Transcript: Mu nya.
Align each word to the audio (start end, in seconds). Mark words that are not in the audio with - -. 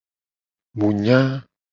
Mu 0.77 0.87
nya. 1.01 1.19